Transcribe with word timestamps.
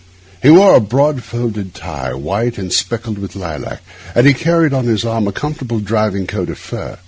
He 0.41 0.49
wore 0.49 0.73
a 0.73 0.79
broad 0.81 1.21
folded 1.21 1.75
tie, 1.75 2.15
white 2.15 2.57
and 2.57 2.73
speckled 2.73 3.19
with 3.19 3.35
lilac, 3.35 3.83
and 4.15 4.25
he 4.25 4.33
carried 4.33 4.73
on 4.73 4.85
his 4.85 5.05
arm 5.05 5.27
a 5.27 5.31
comfortable 5.31 5.79
driving 5.79 6.25
coat 6.25 6.49
of 6.49 6.57
fur. 6.57 6.97